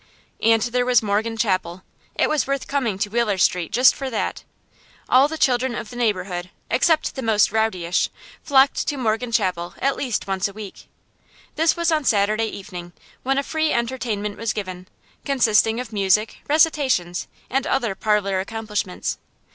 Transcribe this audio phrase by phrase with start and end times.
[0.41, 1.83] And there was Morgan Chapel.
[2.15, 4.43] It was worth coming to Wheeler Street just for that.
[5.07, 8.09] All the children of the neighborhood, except the most rowdyish,
[8.41, 10.87] flocked to Morgan Chapel at least once a week.
[11.55, 14.87] This was on Saturday evening, when a free entertainment was given,
[15.23, 19.19] consisting of music, recitations, and other parlor accomplishments.